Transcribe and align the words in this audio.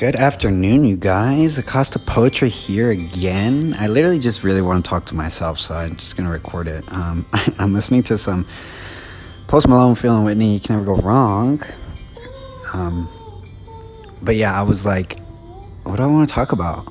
Good 0.00 0.16
afternoon, 0.16 0.86
you 0.86 0.96
guys. 0.96 1.58
Acosta 1.58 1.98
Poetry 1.98 2.48
here 2.48 2.90
again. 2.90 3.76
I 3.78 3.86
literally 3.86 4.18
just 4.18 4.42
really 4.42 4.62
want 4.62 4.82
to 4.82 4.88
talk 4.88 5.04
to 5.04 5.14
myself, 5.14 5.60
so 5.60 5.74
I'm 5.74 5.94
just 5.96 6.16
gonna 6.16 6.30
record 6.30 6.68
it. 6.68 6.90
Um, 6.90 7.26
I'm 7.58 7.74
listening 7.74 8.02
to 8.04 8.16
some 8.16 8.46
Post 9.46 9.68
Malone, 9.68 9.94
Feeling 9.94 10.24
Whitney. 10.24 10.54
You 10.54 10.60
can 10.60 10.76
never 10.76 10.86
go 10.86 11.02
wrong. 11.02 11.62
Um, 12.72 13.10
but 14.22 14.36
yeah, 14.36 14.58
I 14.58 14.62
was 14.62 14.86
like, 14.86 15.20
what 15.82 15.96
do 15.96 16.02
I 16.04 16.06
want 16.06 16.30
to 16.30 16.34
talk 16.34 16.52
about? 16.52 16.90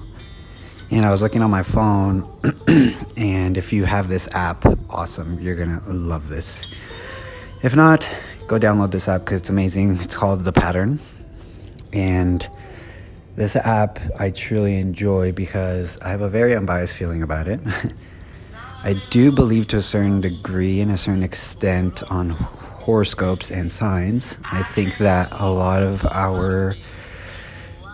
And 0.92 1.04
I 1.04 1.10
was 1.12 1.24
looking 1.24 1.42
on 1.42 1.50
my 1.50 1.64
phone, 1.64 2.30
and 3.18 3.58
if 3.58 3.74
you 3.74 3.86
have 3.86 4.08
this 4.08 4.30
app, 4.36 4.68
awesome. 4.88 5.40
You're 5.40 5.56
gonna 5.56 5.82
love 5.88 6.30
this. 6.30 6.68
If 7.64 7.76
not, 7.76 8.08
go 8.46 8.60
download 8.60 8.92
this 8.92 9.08
app 9.08 9.22
because 9.22 9.42
it's 9.42 9.50
amazing. 9.50 10.00
It's 10.00 10.14
called 10.14 10.46
The 10.46 10.54
Pattern, 10.54 11.00
and 11.92 12.48
this 13.40 13.56
app 13.56 14.00
I 14.20 14.32
truly 14.32 14.78
enjoy 14.78 15.32
because 15.32 15.98
I 16.02 16.10
have 16.10 16.20
a 16.20 16.28
very 16.28 16.58
unbiased 16.58 16.94
feeling 16.94 17.24
about 17.24 17.48
it. 17.48 17.62
I 18.84 19.02
do 19.12 19.32
believe 19.32 19.70
to 19.70 19.78
a 19.78 19.82
certain 19.82 20.20
degree 20.20 20.82
and 20.82 20.92
a 20.92 20.98
certain 20.98 21.24
extent 21.24 22.04
on 22.12 22.32
horoscopes 22.32 23.50
and 23.50 23.72
signs. 23.72 24.38
I 24.44 24.64
think 24.64 24.98
that 24.98 25.30
a 25.32 25.50
lot 25.50 25.82
of 25.82 26.06
our 26.12 26.76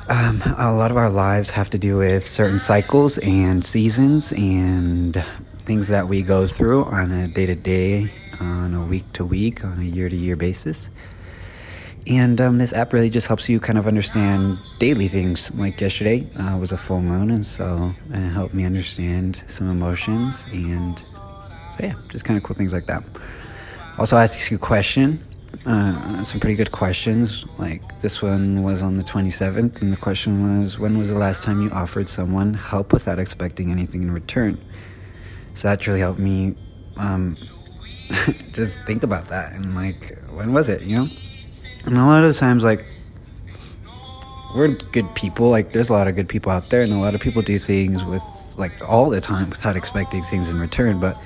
um, 0.09 0.41
a 0.58 0.73
lot 0.73 0.90
of 0.90 0.98
our 0.98 1.12
lives 1.12 1.52
have 1.52 1.70
to 1.71 1.77
do 1.77 1.98
with 1.98 2.27
certain 2.27 2.59
cycles 2.59 3.20
and 3.20 3.63
seasons 3.63 4.32
and 4.32 5.23
things 5.59 5.90
that 5.90 6.07
we 6.07 6.23
go 6.23 6.48
through 6.48 6.85
on 6.85 7.12
a 7.12 7.27
day 7.27 7.46
to 7.46 7.55
day, 7.55 8.12
on 8.40 8.73
a 8.73 8.84
week 8.84 9.13
to 9.13 9.23
week, 9.23 9.63
on 9.63 9.80
a 9.80 9.84
year 9.84 10.09
to 10.09 10.16
year 10.16 10.35
basis. 10.35 10.90
And 12.07 12.39
um, 12.39 12.59
this 12.59 12.71
app 12.73 12.93
really 12.93 13.09
just 13.09 13.27
helps 13.27 13.49
you 13.49 13.59
kind 13.59 13.79
of 13.79 13.87
understand 13.87 14.59
daily 14.77 15.07
things. 15.07 15.51
Like 15.55 15.81
yesterday 15.81 16.27
uh, 16.37 16.57
was 16.57 16.71
a 16.71 16.77
full 16.77 17.01
moon, 17.01 17.31
and 17.31 17.45
so 17.45 17.93
it 18.12 18.29
helped 18.29 18.53
me 18.53 18.63
understand 18.63 19.43
some 19.47 19.70
emotions 19.70 20.45
and 20.51 20.99
so 21.77 21.84
yeah, 21.84 21.95
just 22.09 22.23
kind 22.23 22.37
of 22.37 22.43
cool 22.43 22.55
things 22.55 22.73
like 22.73 22.85
that. 22.85 23.03
Also, 23.97 24.17
asks 24.17 24.49
you 24.49 24.57
a 24.57 24.59
question, 24.59 25.23
uh, 25.65 26.23
some 26.23 26.39
pretty 26.39 26.55
good 26.55 26.71
questions. 26.71 27.45
Like 27.57 27.99
this 28.01 28.21
one 28.21 28.63
was 28.63 28.81
on 28.81 28.97
the 28.97 29.03
27th, 29.03 29.81
and 29.81 29.91
the 29.91 29.97
question 29.97 30.59
was, 30.59 30.77
When 30.77 30.97
was 30.97 31.09
the 31.09 31.17
last 31.17 31.43
time 31.43 31.62
you 31.62 31.71
offered 31.71 32.07
someone 32.07 32.53
help 32.53 32.93
without 32.93 33.19
expecting 33.19 33.71
anything 33.71 34.03
in 34.03 34.12
return? 34.12 34.63
So 35.55 35.67
that 35.67 35.85
really 35.87 36.01
helped 36.01 36.19
me 36.19 36.55
um, 36.97 37.35
just 38.53 38.79
think 38.85 39.03
about 39.03 39.27
that 39.27 39.53
and 39.53 39.73
like, 39.73 40.17
when 40.31 40.53
was 40.53 40.69
it, 40.69 40.81
you 40.81 40.97
know? 40.97 41.07
And 41.85 41.97
a 41.97 42.05
lot 42.05 42.23
of 42.23 42.35
times, 42.35 42.63
like, 42.63 42.83
we're 44.55 44.69
good 44.69 45.13
people. 45.15 45.49
Like, 45.49 45.71
there's 45.73 45.89
a 45.89 45.93
lot 45.93 46.07
of 46.07 46.15
good 46.15 46.27
people 46.27 46.51
out 46.51 46.69
there, 46.69 46.81
and 46.81 46.91
a 46.91 46.97
lot 46.97 47.13
of 47.13 47.21
people 47.21 47.41
do 47.41 47.59
things 47.59 48.03
with, 48.03 48.23
like, 48.57 48.71
all 48.87 49.09
the 49.09 49.21
time 49.21 49.49
without 49.49 49.75
expecting 49.75 50.23
things 50.23 50.49
in 50.49 50.59
return. 50.59 50.99
But 50.99 51.17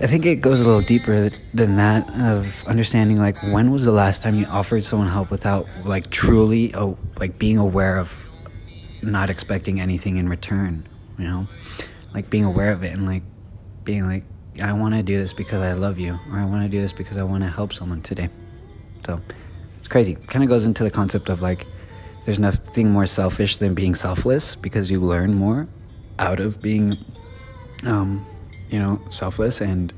I 0.00 0.06
think 0.06 0.24
it 0.24 0.36
goes 0.36 0.60
a 0.60 0.64
little 0.64 0.80
deeper 0.80 1.28
than 1.52 1.76
that 1.76 2.08
of 2.20 2.64
understanding, 2.66 3.18
like, 3.18 3.42
when 3.42 3.70
was 3.70 3.84
the 3.84 3.92
last 3.92 4.22
time 4.22 4.36
you 4.36 4.46
offered 4.46 4.84
someone 4.84 5.08
help 5.08 5.30
without, 5.30 5.66
like, 5.84 6.10
truly, 6.10 6.74
oh, 6.74 6.96
like, 7.18 7.38
being 7.38 7.58
aware 7.58 7.98
of 7.98 8.14
not 9.02 9.28
expecting 9.28 9.80
anything 9.80 10.16
in 10.16 10.28
return, 10.28 10.86
you 11.18 11.24
know? 11.24 11.46
Like, 12.14 12.30
being 12.30 12.44
aware 12.44 12.72
of 12.72 12.84
it 12.84 12.94
and, 12.94 13.06
like, 13.06 13.22
being 13.84 14.06
like, 14.06 14.24
I 14.62 14.72
want 14.72 14.94
to 14.94 15.02
do 15.02 15.18
this 15.18 15.32
because 15.32 15.60
I 15.60 15.72
love 15.74 15.98
you, 15.98 16.18
or 16.30 16.38
I 16.38 16.44
want 16.44 16.62
to 16.62 16.68
do 16.68 16.80
this 16.80 16.92
because 16.92 17.16
I 17.16 17.22
want 17.22 17.42
to 17.42 17.50
help 17.50 17.72
someone 17.72 18.00
today. 18.00 18.28
So, 19.04 19.20
it's 19.88 19.92
crazy. 19.94 20.16
Kind 20.16 20.42
of 20.42 20.50
goes 20.50 20.66
into 20.66 20.84
the 20.84 20.90
concept 20.90 21.30
of 21.30 21.40
like, 21.40 21.66
there's 22.26 22.38
nothing 22.38 22.90
more 22.90 23.06
selfish 23.06 23.56
than 23.56 23.72
being 23.72 23.94
selfless 23.94 24.54
because 24.54 24.90
you 24.90 25.00
learn 25.00 25.32
more 25.32 25.66
out 26.18 26.40
of 26.40 26.60
being, 26.60 26.98
um, 27.84 28.26
you 28.68 28.78
know, 28.78 29.00
selfless 29.08 29.62
and 29.62 29.94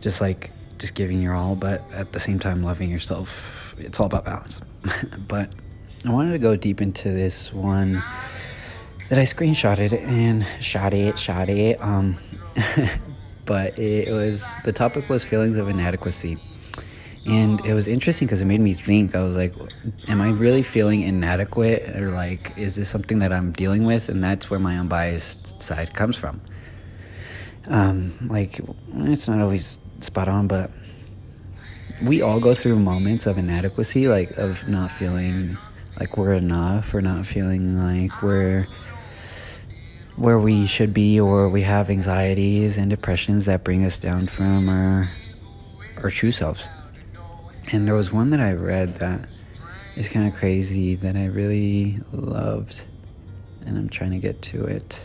just 0.00 0.20
like 0.20 0.52
just 0.78 0.94
giving 0.94 1.20
your 1.20 1.34
all, 1.34 1.56
but 1.56 1.82
at 1.90 2.12
the 2.12 2.20
same 2.20 2.38
time 2.38 2.62
loving 2.62 2.88
yourself. 2.88 3.74
It's 3.76 3.98
all 3.98 4.06
about 4.06 4.24
balance. 4.24 4.60
but 5.26 5.50
I 6.04 6.12
wanted 6.12 6.30
to 6.30 6.38
go 6.38 6.54
deep 6.54 6.80
into 6.80 7.10
this 7.10 7.52
one 7.52 8.04
that 9.08 9.18
I 9.18 9.22
screenshotted 9.22 10.00
and 10.00 10.46
shot 10.60 10.94
it, 10.94 11.18
shot 11.18 11.48
it. 11.48 11.82
Um, 11.82 12.18
but 13.46 13.76
it 13.80 14.12
was 14.12 14.46
the 14.62 14.72
topic 14.72 15.08
was 15.08 15.24
feelings 15.24 15.56
of 15.56 15.68
inadequacy. 15.68 16.38
And 17.26 17.64
it 17.64 17.74
was 17.74 17.88
interesting 17.88 18.26
because 18.26 18.40
it 18.40 18.44
made 18.44 18.60
me 18.60 18.74
think. 18.74 19.14
I 19.14 19.22
was 19.22 19.34
like, 19.36 19.54
am 20.08 20.20
I 20.20 20.30
really 20.30 20.62
feeling 20.62 21.02
inadequate? 21.02 21.96
Or 21.96 22.10
like, 22.10 22.52
is 22.56 22.76
this 22.76 22.88
something 22.88 23.18
that 23.18 23.32
I'm 23.32 23.52
dealing 23.52 23.84
with? 23.84 24.08
And 24.08 24.22
that's 24.22 24.48
where 24.48 24.60
my 24.60 24.78
unbiased 24.78 25.60
side 25.60 25.94
comes 25.94 26.16
from. 26.16 26.40
Um, 27.66 28.28
like, 28.30 28.60
it's 28.94 29.26
not 29.26 29.40
always 29.40 29.80
spot 30.00 30.28
on, 30.28 30.46
but 30.46 30.70
we 32.02 32.22
all 32.22 32.40
go 32.40 32.54
through 32.54 32.78
moments 32.78 33.26
of 33.26 33.38
inadequacy, 33.38 34.06
like 34.06 34.30
of 34.38 34.66
not 34.68 34.90
feeling 34.90 35.56
like 35.98 36.16
we're 36.16 36.34
enough 36.34 36.94
or 36.94 37.00
not 37.00 37.26
feeling 37.26 37.82
like 37.82 38.22
we're 38.22 38.66
where 40.16 40.38
we 40.38 40.66
should 40.66 40.94
be 40.94 41.20
or 41.20 41.48
we 41.48 41.62
have 41.62 41.90
anxieties 41.90 42.78
and 42.78 42.88
depressions 42.88 43.46
that 43.46 43.64
bring 43.64 43.84
us 43.84 43.98
down 43.98 44.26
from 44.26 44.68
our 44.68 45.08
our 46.02 46.10
true 46.10 46.30
selves. 46.30 46.70
And 47.72 47.86
there 47.86 47.94
was 47.94 48.12
one 48.12 48.30
that 48.30 48.40
I 48.40 48.52
read 48.52 48.96
that 48.96 49.28
is 49.96 50.08
kind 50.08 50.28
of 50.28 50.38
crazy 50.38 50.94
that 50.96 51.16
I 51.16 51.26
really 51.26 52.00
loved, 52.12 52.84
and 53.66 53.76
I'm 53.76 53.88
trying 53.88 54.12
to 54.12 54.18
get 54.18 54.40
to 54.42 54.64
it. 54.64 55.02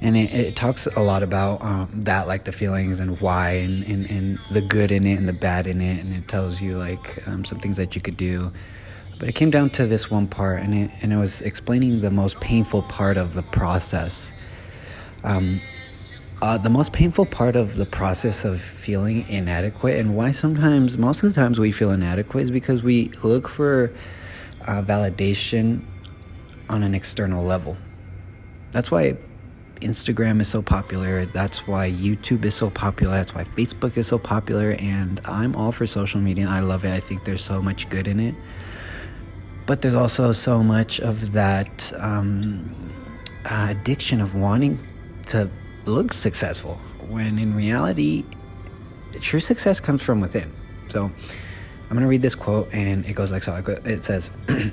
And 0.00 0.16
it, 0.16 0.32
it 0.32 0.56
talks 0.56 0.86
a 0.86 1.00
lot 1.00 1.22
about 1.22 1.62
um, 1.62 1.90
that, 2.04 2.26
like 2.26 2.44
the 2.44 2.52
feelings 2.52 3.00
and 3.00 3.20
why, 3.20 3.50
and, 3.50 3.86
and, 3.86 4.10
and, 4.10 4.38
the 4.50 4.62
good 4.62 4.90
in 4.90 5.06
it 5.06 5.16
and 5.16 5.28
the 5.28 5.34
bad 5.34 5.66
in 5.66 5.82
it. 5.82 6.02
And 6.02 6.14
it 6.14 6.26
tells 6.26 6.60
you 6.60 6.78
like 6.78 7.28
um, 7.28 7.44
some 7.44 7.60
things 7.60 7.76
that 7.76 7.94
you 7.94 8.00
could 8.00 8.16
do. 8.16 8.50
But 9.18 9.28
it 9.28 9.34
came 9.34 9.50
down 9.50 9.68
to 9.70 9.86
this 9.86 10.10
one 10.10 10.26
part, 10.26 10.62
and 10.62 10.72
it, 10.72 10.90
and 11.02 11.12
it 11.12 11.18
was 11.18 11.42
explaining 11.42 12.00
the 12.00 12.10
most 12.10 12.40
painful 12.40 12.82
part 12.84 13.18
of 13.18 13.34
the 13.34 13.42
process. 13.42 14.30
Um, 15.22 15.60
uh, 16.42 16.56
the 16.56 16.70
most 16.70 16.92
painful 16.92 17.26
part 17.26 17.54
of 17.54 17.76
the 17.76 17.84
process 17.84 18.44
of 18.44 18.60
feeling 18.60 19.28
inadequate 19.28 19.98
and 19.98 20.16
why 20.16 20.32
sometimes 20.32 20.96
most 20.96 21.22
of 21.22 21.32
the 21.32 21.38
times 21.38 21.58
we 21.58 21.70
feel 21.70 21.90
inadequate 21.90 22.44
is 22.44 22.50
because 22.50 22.82
we 22.82 23.08
look 23.22 23.46
for 23.46 23.92
uh, 24.62 24.82
validation 24.82 25.82
on 26.68 26.82
an 26.82 26.94
external 26.94 27.44
level. 27.44 27.76
That's 28.72 28.90
why 28.90 29.16
instagram 29.76 30.40
is 30.40 30.48
so 30.48 30.62
popular. 30.62 31.26
That's 31.26 31.66
why 31.66 31.90
youtube 31.90 32.44
is 32.44 32.54
so 32.54 32.70
popular. 32.70 33.16
That's 33.16 33.34
why 33.34 33.44
facebook 33.44 33.96
is 33.96 34.06
so 34.06 34.18
popular. 34.18 34.72
And 34.72 35.20
i'm 35.26 35.54
all 35.56 35.72
for 35.72 35.86
social 35.86 36.20
media. 36.20 36.48
I 36.48 36.60
love 36.60 36.84
it. 36.84 36.92
I 36.92 37.00
think 37.00 37.24
there's 37.24 37.44
so 37.44 37.60
much 37.60 37.88
good 37.90 38.08
in 38.08 38.18
it. 38.18 38.34
But 39.66 39.82
there's 39.82 39.94
also 39.94 40.32
so 40.32 40.62
much 40.62 41.00
of 41.00 41.32
that 41.32 41.92
um, 41.96 42.74
addiction 43.44 44.20
of 44.20 44.34
wanting 44.34 44.80
to 45.26 45.50
look 45.84 46.12
successful 46.12 46.76
when 47.08 47.38
in 47.38 47.54
reality, 47.54 48.24
true 49.20 49.40
success 49.40 49.80
comes 49.80 50.02
from 50.02 50.20
within. 50.20 50.52
So 50.88 51.04
I'm 51.04 51.90
going 51.90 52.02
to 52.02 52.08
read 52.08 52.22
this 52.22 52.34
quote 52.34 52.68
and 52.72 53.04
it 53.06 53.14
goes 53.14 53.32
like 53.32 53.42
so. 53.42 53.54
It 53.84 54.04
says, 54.04 54.30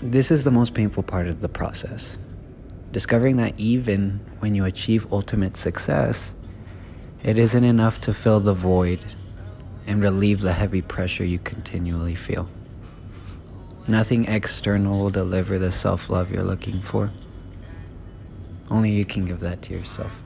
This 0.00 0.30
is 0.30 0.44
the 0.44 0.52
most 0.52 0.74
painful 0.74 1.02
part 1.02 1.26
of 1.26 1.40
the 1.40 1.48
process. 1.48 2.16
Discovering 2.92 3.36
that 3.38 3.58
even 3.58 4.20
when 4.38 4.54
you 4.54 4.64
achieve 4.64 5.12
ultimate 5.12 5.56
success, 5.56 6.34
it 7.24 7.36
isn't 7.36 7.64
enough 7.64 8.00
to 8.02 8.14
fill 8.14 8.38
the 8.38 8.54
void 8.54 9.00
and 9.88 10.00
relieve 10.00 10.40
the 10.40 10.52
heavy 10.52 10.82
pressure 10.82 11.24
you 11.24 11.40
continually 11.40 12.14
feel. 12.14 12.48
Nothing 13.88 14.26
external 14.26 15.02
will 15.02 15.10
deliver 15.10 15.58
the 15.58 15.72
self 15.72 16.08
love 16.08 16.30
you're 16.30 16.44
looking 16.44 16.80
for. 16.80 17.10
Only 18.70 18.90
you 18.90 19.04
can 19.04 19.24
give 19.24 19.40
that 19.40 19.62
to 19.62 19.72
yourself. 19.72 20.16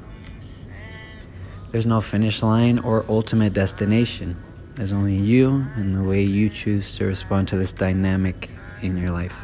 There's 1.71 1.87
no 1.87 2.01
finish 2.01 2.43
line 2.43 2.79
or 2.81 3.05
ultimate 3.09 3.55
destination. 3.55 4.43
There's 4.75 4.93
only 4.93 5.17
you 5.17 5.67
and 5.77 5.97
the 5.97 6.03
way 6.03 6.23
you 6.23 6.51
choose 6.51 6.97
to 6.97 7.07
respond 7.07 7.49
to 7.49 7.57
this 7.57 7.73
dynamic 7.73 8.51
in 8.83 8.97
your 8.97 9.11
life. 9.11 9.35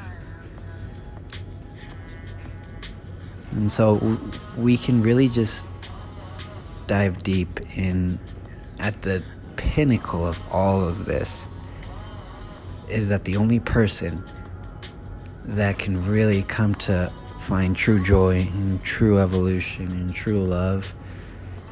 And 3.53 3.71
so 3.73 4.19
we 4.57 4.77
can 4.77 5.03
really 5.03 5.29
just 5.29 5.67
dive 6.87 7.23
deep 7.23 7.61
in 7.77 8.19
at 8.79 9.03
the 9.03 9.23
pinnacle 9.57 10.27
of 10.27 10.41
all 10.53 10.83
of 10.83 11.07
this 11.07 11.47
is 12.89 13.09
that 13.09 13.25
the 13.25 13.37
only 13.37 13.61
person 13.61 14.23
that 15.45 15.79
can 15.79 16.07
really 16.07 16.43
come 16.43 16.75
to 16.75 17.13
find 17.49 17.75
true 17.75 17.99
joy 18.05 18.47
and 18.53 18.85
true 18.85 19.19
evolution 19.19 19.91
and 19.91 20.15
true 20.15 20.45
love. 20.45 20.93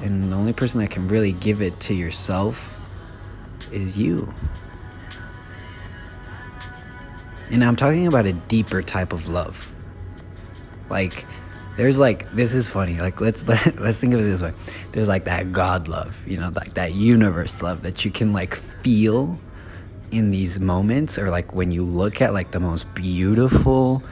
And 0.01 0.33
the 0.33 0.37
only 0.37 0.55
person 0.55 0.81
that 0.81 0.91
can 0.91 1.07
really 1.07 1.33
give 1.33 1.61
it 1.61 1.79
to 1.81 1.95
yourself 1.95 2.81
is 3.71 3.99
you. 3.99 4.33
And 7.51 7.63
I'm 7.63 7.77
talking 7.77 8.07
about 8.07 8.25
a 8.25 8.33
deeper 8.33 8.81
type 8.81 9.13
of 9.13 9.29
love. 9.29 9.71
Like, 10.89 11.27
there's 11.77 11.99
like 11.99 12.31
this 12.33 12.55
is 12.55 12.71
funny. 12.71 12.99
Like 12.99 13.21
let's 13.21 13.47
let, 13.47 13.79
let's 13.79 13.99
think 13.99 14.15
of 14.15 14.21
it 14.21 14.23
this 14.23 14.41
way. 14.41 14.55
There's 14.93 15.09
like 15.09 15.25
that 15.25 15.53
God 15.53 15.89
love, 15.89 16.19
you 16.27 16.39
know, 16.39 16.51
like 16.55 16.73
that 16.75 16.95
universe 16.95 17.61
love 17.61 17.83
that 17.83 18.03
you 18.03 18.11
can 18.11 18.33
like 18.33 18.55
feel 18.55 19.39
in 20.11 20.31
these 20.31 20.59
moments 20.59 21.19
or 21.19 21.29
like 21.29 21.55
when 21.55 21.71
you 21.71 21.85
look 21.85 22.23
at 22.23 22.33
like 22.33 22.53
the 22.53 22.61
most 22.61 22.93
beautiful 22.95 24.03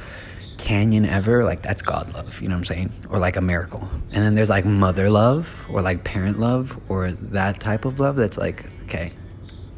canyon 0.65 1.05
ever, 1.05 1.45
like 1.45 1.63
that's 1.63 1.83
God 1.83 2.13
love, 2.15 2.41
you 2.41 2.49
know 2.49 2.55
what 2.55 2.61
I'm 2.61 2.65
saying? 2.65 2.93
Or 3.11 3.19
like 3.19 3.37
a 3.37 3.43
miracle. 3.43 3.89
And 4.13 4.25
then 4.25 4.35
there's 4.35 4.49
like 4.49 4.65
mother 4.65 5.11
love 5.11 5.55
or 5.69 5.83
like 5.83 6.05
parent 6.05 6.41
love 6.41 6.81
or 6.89 7.13
that 7.13 7.61
type 7.61 7.85
of 7.85 8.01
love 8.01 8.17
that's 8.17 8.39
like, 8.39 8.65
okay. 8.85 9.13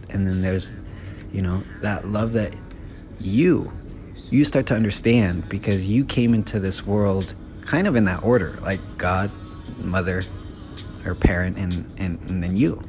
And 0.08 0.26
then 0.26 0.42
there's, 0.42 0.74
you 1.32 1.42
know, 1.42 1.62
that 1.82 2.08
love 2.08 2.32
that 2.34 2.54
you 3.18 3.72
you 4.30 4.44
start 4.44 4.66
to 4.66 4.74
understand 4.74 5.48
because 5.48 5.84
you 5.84 6.04
came 6.04 6.34
into 6.34 6.58
this 6.58 6.84
world 6.84 7.34
kind 7.62 7.86
of 7.86 7.96
in 7.96 8.04
that 8.04 8.22
order, 8.22 8.58
like 8.62 8.80
God, 8.96 9.30
mother, 9.78 10.24
or 11.04 11.14
parent, 11.14 11.56
and, 11.58 11.72
and, 11.98 12.18
and 12.28 12.42
then 12.42 12.56
you. 12.56 12.82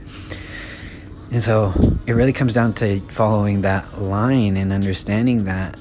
And 1.31 1.43
so 1.43 1.73
it 2.07 2.13
really 2.13 2.33
comes 2.33 2.53
down 2.53 2.73
to 2.75 2.99
following 3.09 3.61
that 3.61 4.01
line 4.01 4.57
and 4.57 4.71
understanding 4.71 5.43
that 5.45 5.77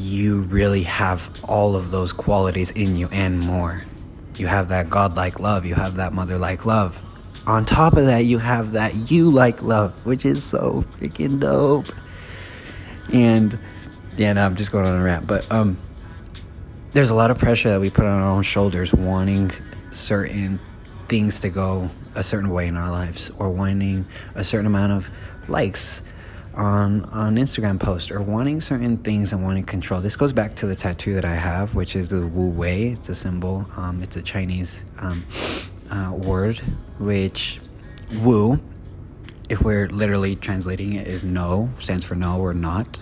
you 0.00 0.40
really 0.42 0.82
have 0.82 1.28
all 1.44 1.76
of 1.76 1.90
those 1.90 2.12
qualities 2.12 2.70
in 2.70 2.96
you 2.96 3.08
and 3.12 3.38
more. 3.38 3.84
You 4.36 4.46
have 4.46 4.68
that 4.68 4.88
godlike 4.88 5.38
love, 5.40 5.66
you 5.66 5.74
have 5.74 5.96
that 5.96 6.12
mother 6.12 6.38
like 6.38 6.64
love. 6.64 7.00
On 7.46 7.64
top 7.64 7.96
of 7.96 8.06
that, 8.06 8.20
you 8.20 8.38
have 8.38 8.72
that 8.72 9.10
you 9.10 9.30
like 9.30 9.62
love, 9.62 9.92
which 10.06 10.24
is 10.24 10.42
so 10.42 10.84
freaking 10.98 11.40
dope. 11.40 11.86
And 13.12 13.58
yeah, 14.16 14.32
no, 14.32 14.44
I'm 14.44 14.56
just 14.56 14.72
going 14.72 14.86
on 14.86 14.98
a 14.98 15.02
rant, 15.02 15.26
but 15.26 15.50
um, 15.52 15.78
there's 16.92 17.10
a 17.10 17.14
lot 17.14 17.30
of 17.30 17.38
pressure 17.38 17.70
that 17.70 17.80
we 17.80 17.90
put 17.90 18.04
on 18.04 18.20
our 18.20 18.30
own 18.30 18.42
shoulders, 18.42 18.92
wanting 18.94 19.50
certain 19.92 20.58
things 21.08 21.40
to 21.40 21.48
go 21.48 21.88
a 22.14 22.22
certain 22.22 22.50
way 22.50 22.66
in 22.66 22.76
our 22.76 22.90
lives, 22.90 23.30
or 23.38 23.50
wanting 23.50 24.06
a 24.34 24.44
certain 24.44 24.66
amount 24.66 24.92
of 24.92 25.10
likes 25.48 26.02
on 26.54 27.04
on 27.06 27.36
Instagram 27.36 27.78
post 27.78 28.10
or 28.10 28.20
wanting 28.20 28.60
certain 28.60 28.96
things 28.98 29.32
and 29.32 29.42
wanting 29.42 29.64
control. 29.64 30.00
This 30.00 30.16
goes 30.16 30.32
back 30.32 30.54
to 30.56 30.66
the 30.66 30.76
tattoo 30.76 31.14
that 31.14 31.24
I 31.24 31.34
have, 31.34 31.74
which 31.74 31.96
is 31.96 32.10
the 32.10 32.26
Wu 32.26 32.48
Wei. 32.48 32.88
It's 32.88 33.08
a 33.08 33.14
symbol. 33.14 33.66
Um, 33.76 34.02
it's 34.02 34.16
a 34.16 34.22
Chinese 34.22 34.82
um, 34.98 35.24
uh, 35.90 36.12
word, 36.12 36.58
which 36.98 37.60
Wu, 38.18 38.60
if 39.48 39.62
we're 39.62 39.88
literally 39.88 40.36
translating 40.36 40.94
it, 40.94 41.06
is 41.06 41.24
no, 41.24 41.70
stands 41.78 42.04
for 42.04 42.14
no 42.14 42.40
or 42.40 42.54
not, 42.54 42.98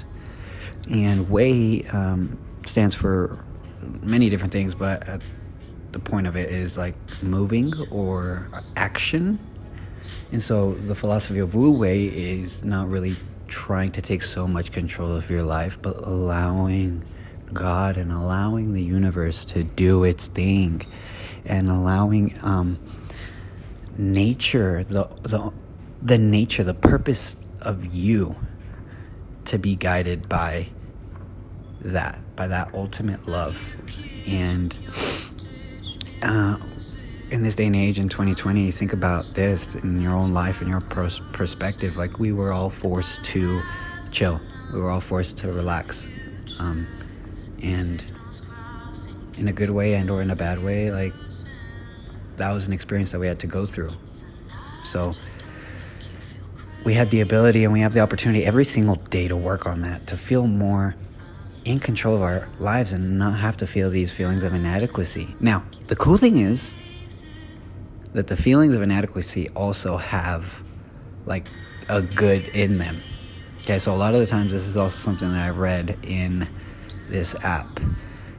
and 0.90 1.28
Wei 1.30 1.84
um, 1.92 2.38
stands 2.66 2.94
for 2.94 3.44
many 4.02 4.28
different 4.28 4.52
things, 4.52 4.74
but 4.74 5.20
the 5.92 5.98
point 5.98 6.26
of 6.26 6.36
it 6.36 6.50
is 6.50 6.76
like 6.76 6.94
moving 7.22 7.72
or 7.90 8.48
action. 8.76 9.38
And 10.30 10.42
so 10.42 10.74
the 10.74 10.94
philosophy 10.94 11.38
of 11.38 11.54
Wu 11.54 11.70
Wei 11.70 12.04
is 12.06 12.64
not 12.64 12.88
really 12.90 13.16
trying 13.48 13.92
to 13.92 14.02
take 14.02 14.22
so 14.22 14.46
much 14.46 14.70
control 14.72 15.16
of 15.16 15.28
your 15.30 15.42
life, 15.42 15.80
but 15.80 15.96
allowing 15.96 17.04
God 17.52 17.96
and 17.96 18.12
allowing 18.12 18.74
the 18.74 18.82
universe 18.82 19.44
to 19.46 19.64
do 19.64 20.04
its 20.04 20.28
thing 20.28 20.86
and 21.44 21.70
allowing 21.70 22.38
um, 22.42 22.78
nature, 23.96 24.84
the, 24.84 25.04
the, 25.22 25.52
the 26.02 26.18
nature, 26.18 26.62
the 26.62 26.74
purpose 26.74 27.36
of 27.62 27.94
you 27.94 28.36
to 29.46 29.58
be 29.58 29.74
guided 29.74 30.28
by 30.28 30.68
that, 31.80 32.18
by 32.36 32.46
that 32.46 32.74
ultimate 32.74 33.26
love. 33.26 33.58
And 34.26 34.76
uh, 36.22 36.58
in 37.30 37.42
this 37.42 37.54
day 37.54 37.66
and 37.66 37.76
age 37.76 37.98
in 37.98 38.08
2020 38.08 38.64
you 38.64 38.72
think 38.72 38.92
about 38.92 39.26
this 39.34 39.74
in 39.74 40.00
your 40.00 40.12
own 40.12 40.32
life 40.32 40.60
and 40.60 40.70
your 40.70 40.80
pros- 40.80 41.20
perspective 41.32 41.96
like 41.96 42.18
we 42.18 42.32
were 42.32 42.52
all 42.52 42.70
forced 42.70 43.22
to 43.24 43.60
chill. 44.10 44.40
We 44.72 44.80
were 44.80 44.90
all 44.90 45.00
forced 45.00 45.36
to 45.38 45.52
relax 45.52 46.06
um, 46.58 46.86
and 47.62 48.02
in 49.36 49.48
a 49.48 49.52
good 49.52 49.70
way 49.70 49.94
and 49.94 50.10
or 50.10 50.22
in 50.22 50.30
a 50.30 50.36
bad 50.36 50.62
way 50.62 50.90
like 50.90 51.12
that 52.36 52.52
was 52.52 52.66
an 52.66 52.72
experience 52.72 53.12
that 53.12 53.18
we 53.18 53.26
had 53.26 53.38
to 53.40 53.46
go 53.46 53.66
through. 53.66 53.90
So 54.86 55.12
we 56.84 56.94
had 56.94 57.10
the 57.10 57.20
ability 57.20 57.64
and 57.64 57.72
we 57.72 57.80
have 57.80 57.92
the 57.92 58.00
opportunity 58.00 58.46
every 58.46 58.64
single 58.64 58.94
day 58.94 59.28
to 59.28 59.36
work 59.36 59.66
on 59.66 59.82
that 59.82 60.06
to 60.06 60.16
feel 60.16 60.46
more 60.46 60.94
in 61.64 61.78
control 61.78 62.14
of 62.14 62.22
our 62.22 62.48
lives 62.58 62.94
and 62.94 63.18
not 63.18 63.38
have 63.38 63.58
to 63.58 63.66
feel 63.66 63.90
these 63.90 64.10
feelings 64.10 64.42
of 64.42 64.54
inadequacy. 64.54 65.34
Now 65.40 65.64
the 65.88 65.96
cool 65.96 66.16
thing 66.16 66.38
is 66.38 66.72
that 68.12 68.26
the 68.26 68.36
feelings 68.36 68.74
of 68.74 68.82
inadequacy 68.82 69.48
also 69.50 69.96
have 69.96 70.44
like 71.26 71.46
a 71.88 72.02
good 72.02 72.44
in 72.48 72.78
them. 72.78 73.00
Okay, 73.60 73.78
so 73.78 73.92
a 73.92 73.96
lot 73.96 74.14
of 74.14 74.20
the 74.20 74.26
times 74.26 74.50
this 74.52 74.66
is 74.66 74.76
also 74.76 74.96
something 74.96 75.30
that 75.30 75.44
I 75.44 75.50
read 75.50 75.98
in 76.02 76.48
this 77.08 77.34
app, 77.44 77.80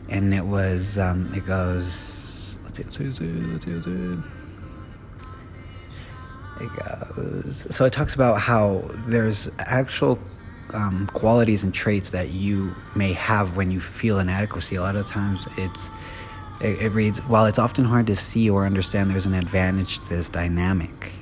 and 0.10 0.34
it 0.34 0.46
was 0.46 0.98
um, 0.98 1.32
it 1.36 1.46
goes 1.46 2.58
let's 2.64 2.78
see, 2.78 2.84
let's 2.84 2.98
see, 2.98 3.04
let's 3.06 3.66
see, 3.66 3.72
let's 3.72 3.86
see. 3.86 4.18
It 6.62 6.70
goes 6.76 7.68
so 7.70 7.86
it 7.86 7.94
talks 7.94 8.16
about 8.16 8.40
how 8.40 8.84
there's 9.08 9.50
actual 9.60 10.20
um, 10.74 11.08
qualities 11.14 11.64
and 11.64 11.74
traits 11.74 12.10
that 12.12 12.30
you 12.30 12.76
may 12.96 13.14
have 13.14 13.56
when 13.56 13.72
you 13.72 13.80
feel 13.80 14.20
inadequacy. 14.20 14.76
A 14.76 14.82
lot 14.82 14.96
of 14.96 15.08
times 15.08 15.48
it's 15.58 15.80
it, 16.62 16.82
it 16.82 16.90
reads 16.90 17.20
While 17.20 17.46
it's 17.46 17.60
often 17.60 17.86
hard 17.86 18.08
to 18.08 18.16
see 18.16 18.50
or 18.50 18.66
understand, 18.66 19.10
there's 19.10 19.26
an 19.26 19.34
advantage 19.34 20.00
to 20.00 20.10
this 20.10 20.30
dynamic. 20.30 21.14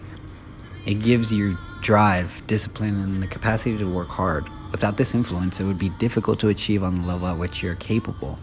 It 0.85 0.95
gives 0.95 1.31
you 1.31 1.57
drive, 1.81 2.41
discipline, 2.47 3.01
and 3.01 3.21
the 3.21 3.27
capacity 3.27 3.77
to 3.77 3.85
work 3.85 4.07
hard. 4.07 4.47
Without 4.71 4.97
this 4.97 5.13
influence, 5.13 5.59
it 5.59 5.63
would 5.63 5.77
be 5.77 5.89
difficult 5.89 6.39
to 6.39 6.49
achieve 6.49 6.83
on 6.83 6.95
the 6.95 7.01
level 7.01 7.27
at 7.27 7.37
which 7.37 7.61
you're 7.61 7.75
capable. 7.75 8.37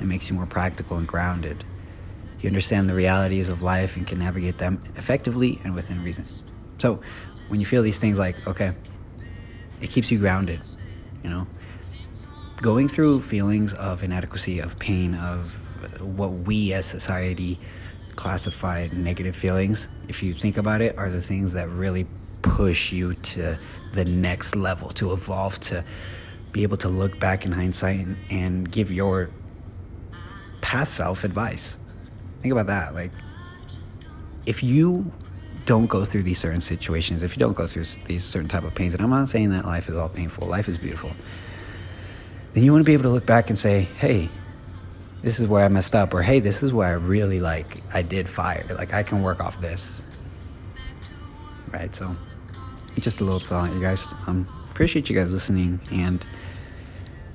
It 0.00 0.04
makes 0.04 0.28
you 0.28 0.36
more 0.36 0.46
practical 0.46 0.96
and 0.96 1.06
grounded. 1.06 1.64
You 2.40 2.48
understand 2.48 2.88
the 2.88 2.94
realities 2.94 3.48
of 3.48 3.62
life 3.62 3.96
and 3.96 4.06
can 4.06 4.18
navigate 4.18 4.58
them 4.58 4.82
effectively 4.96 5.60
and 5.64 5.74
within 5.74 6.02
reason. 6.04 6.26
So, 6.78 7.00
when 7.48 7.60
you 7.60 7.66
feel 7.66 7.82
these 7.82 7.98
things 7.98 8.18
like, 8.18 8.46
okay, 8.46 8.72
it 9.80 9.90
keeps 9.90 10.10
you 10.10 10.18
grounded, 10.18 10.60
you 11.22 11.30
know? 11.30 11.46
Going 12.62 12.88
through 12.88 13.20
feelings 13.22 13.74
of 13.74 14.02
inadequacy, 14.02 14.60
of 14.60 14.78
pain, 14.78 15.14
of 15.14 15.52
what 16.00 16.32
we 16.32 16.72
as 16.72 16.86
society 16.86 17.58
classify 18.16 18.88
negative 18.92 19.36
feelings, 19.36 19.88
if 20.08 20.22
you 20.22 20.32
think 20.32 20.56
about 20.56 20.80
it, 20.80 20.96
are 20.96 21.10
the 21.10 21.20
things 21.20 21.52
that 21.52 21.68
really 21.68 22.06
push 22.42 22.92
you 22.92 23.12
to 23.14 23.58
the 23.92 24.04
next 24.04 24.56
level, 24.56 24.88
to 24.90 25.12
evolve, 25.12 25.60
to 25.60 25.84
be 26.52 26.62
able 26.62 26.76
to 26.78 26.88
look 26.88 27.18
back 27.20 27.44
in 27.44 27.52
hindsight 27.52 28.00
and, 28.00 28.16
and 28.30 28.72
give 28.72 28.90
your 28.90 29.30
past 30.62 30.94
self 30.94 31.24
advice. 31.24 31.76
Think 32.40 32.52
about 32.52 32.66
that. 32.66 32.94
Like, 32.94 33.10
if 34.46 34.62
you 34.62 35.12
don't 35.66 35.86
go 35.86 36.04
through 36.04 36.22
these 36.22 36.38
certain 36.38 36.60
situations, 36.60 37.22
if 37.22 37.36
you 37.36 37.40
don't 37.40 37.56
go 37.56 37.66
through 37.66 37.84
these 38.06 38.24
certain 38.24 38.48
type 38.48 38.62
of 38.62 38.74
pains, 38.74 38.94
and 38.94 39.02
I'm 39.02 39.10
not 39.10 39.28
saying 39.28 39.50
that 39.50 39.64
life 39.64 39.88
is 39.88 39.96
all 39.96 40.08
painful, 40.08 40.46
life 40.46 40.68
is 40.68 40.78
beautiful, 40.78 41.10
then 42.56 42.64
you 42.64 42.72
want 42.72 42.80
to 42.80 42.86
be 42.86 42.94
able 42.94 43.02
to 43.02 43.10
look 43.10 43.26
back 43.26 43.50
and 43.50 43.58
say, 43.58 43.82
hey, 43.82 44.30
this 45.20 45.38
is 45.38 45.46
where 45.46 45.62
I 45.62 45.68
messed 45.68 45.94
up, 45.94 46.14
or 46.14 46.22
hey, 46.22 46.40
this 46.40 46.62
is 46.62 46.72
where 46.72 46.88
I 46.88 46.92
really 46.92 47.38
like 47.38 47.82
I 47.92 48.00
did 48.00 48.30
fire. 48.30 48.64
Like 48.78 48.94
I 48.94 49.02
can 49.02 49.22
work 49.22 49.40
off 49.40 49.60
this. 49.60 50.02
Right, 51.70 51.94
so 51.94 52.16
just 52.98 53.20
a 53.20 53.24
little 53.24 53.40
thought, 53.40 53.74
you 53.74 53.80
guys. 53.82 54.14
Um, 54.26 54.48
appreciate 54.70 55.10
you 55.10 55.14
guys 55.14 55.30
listening 55.30 55.78
and 55.90 56.24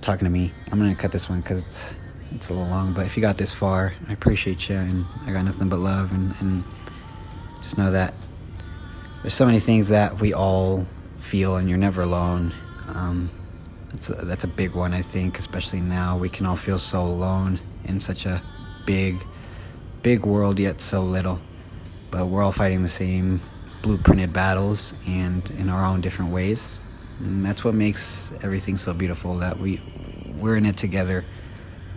talking 0.02 0.26
to 0.26 0.32
me. 0.32 0.52
I'm 0.72 0.80
gonna 0.80 0.96
cut 0.96 1.12
this 1.12 1.30
one 1.30 1.42
because 1.42 1.64
it's 1.66 1.94
it's 2.32 2.50
a 2.50 2.54
little 2.54 2.70
long, 2.70 2.92
but 2.92 3.06
if 3.06 3.16
you 3.16 3.22
got 3.22 3.38
this 3.38 3.54
far, 3.54 3.94
I 4.08 4.14
appreciate 4.14 4.70
you, 4.70 4.78
and 4.78 5.06
I 5.28 5.34
got 5.34 5.46
nothing 5.46 5.70
but 5.70 5.78
love, 5.78 6.14
and, 6.14 6.34
and 6.40 6.64
just 7.62 7.78
know 7.78 7.92
that 7.92 8.16
there's 9.22 9.36
so 9.36 9.46
many 9.46 9.60
things 9.60 9.88
that 9.90 10.20
we 10.20 10.34
all 10.34 10.88
feel, 11.20 11.58
and 11.58 11.70
you're 11.70 11.78
never 11.78 12.02
alone. 12.02 12.52
Um, 12.88 13.30
that's 13.92 14.10
a, 14.10 14.14
that's 14.26 14.44
a 14.44 14.48
big 14.48 14.72
one, 14.72 14.94
I 14.94 15.02
think, 15.02 15.38
especially 15.38 15.82
now. 15.82 16.18
We 16.18 16.30
can 16.30 16.46
all 16.46 16.56
feel 16.56 16.80
so 16.80 17.02
alone 17.02 17.60
in 17.84 18.00
such 18.00 18.26
a 18.26 18.42
big, 18.86 19.24
big 20.02 20.26
world, 20.26 20.60
yet 20.60 20.80
so 20.82 21.04
little. 21.04 21.40
But 22.10 22.28
we're 22.28 22.42
all 22.44 22.52
fighting 22.52 22.82
the 22.82 22.90
same 22.90 23.42
blueprinted 23.82 24.32
battles 24.32 24.94
and 25.08 25.50
in 25.52 25.70
our 25.70 25.84
own 25.84 26.02
different 26.02 26.32
ways. 26.32 26.76
And 27.20 27.46
that's 27.46 27.64
what 27.64 27.74
makes 27.74 28.32
everything 28.44 28.78
so 28.78 28.94
beautiful 28.94 29.38
that 29.40 29.60
we 29.60 29.82
we're 30.40 30.56
in 30.56 30.66
it 30.66 30.78
together, 30.78 31.24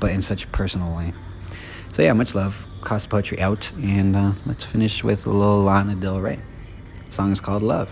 but 0.00 0.10
in 0.10 0.20
such 0.20 0.44
a 0.44 0.46
personal 0.48 0.94
way. 0.94 1.12
So 1.92 2.02
yeah, 2.02 2.12
much 2.12 2.34
love. 2.34 2.56
Costa 2.82 3.08
Poetry 3.08 3.40
out, 3.40 3.72
and 3.80 4.14
uh, 4.14 4.32
let's 4.44 4.64
finish 4.64 5.02
with 5.02 5.26
a 5.26 5.30
little 5.30 5.62
Lana 5.62 5.94
Del 5.94 6.20
Rey. 6.20 6.38
The 7.06 7.12
song 7.12 7.32
is 7.32 7.40
called 7.40 7.62
Love. 7.62 7.90